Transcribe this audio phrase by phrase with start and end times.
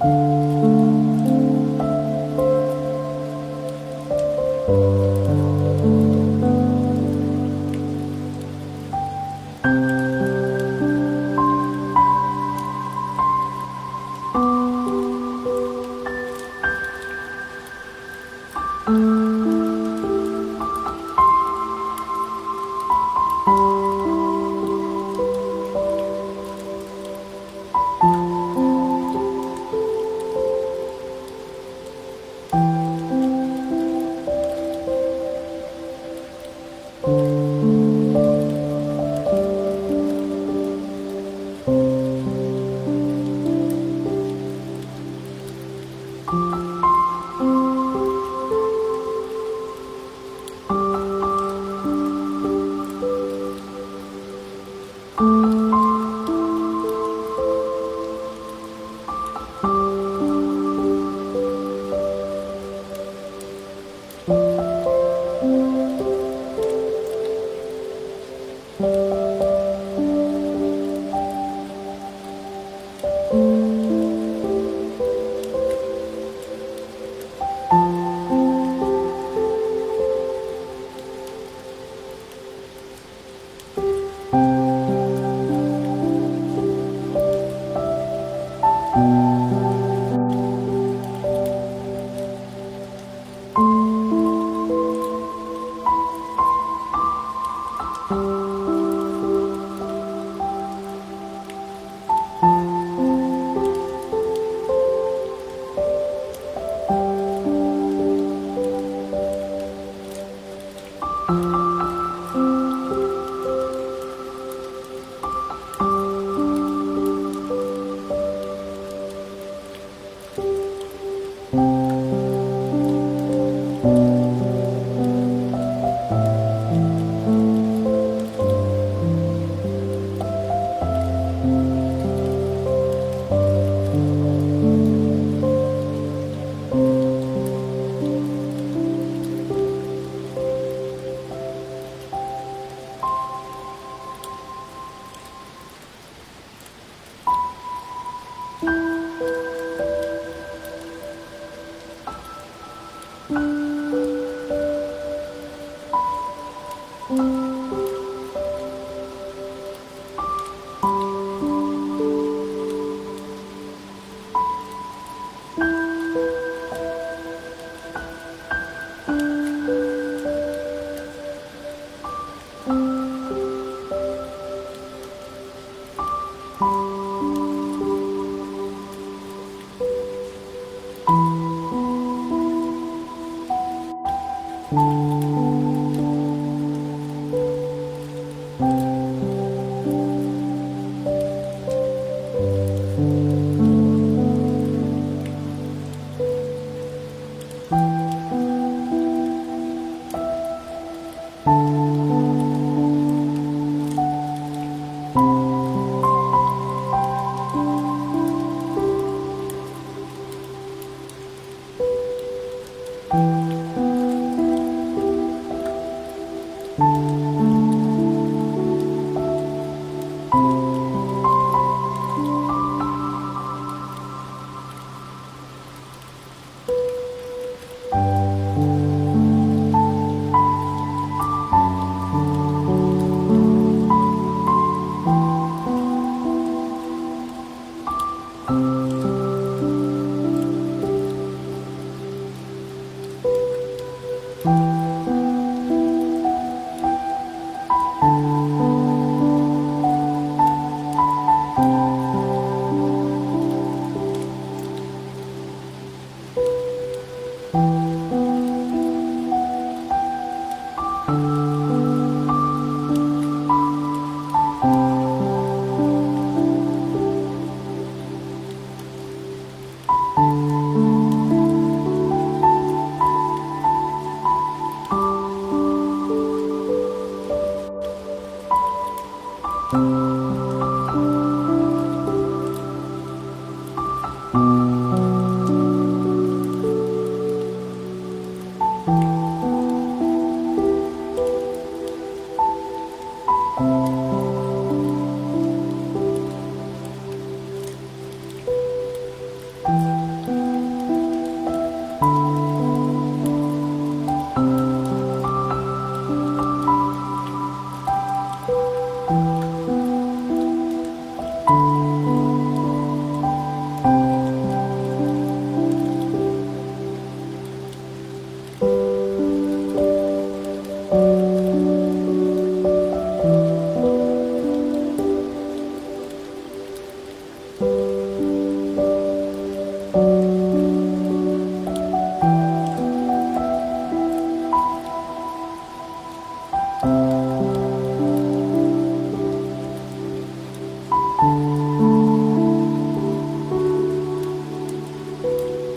[0.00, 0.35] 嗯。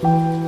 [0.01, 0.38] 嗯。